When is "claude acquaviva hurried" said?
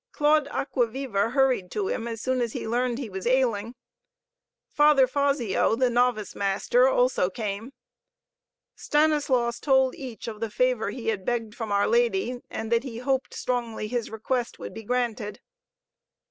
0.11-1.69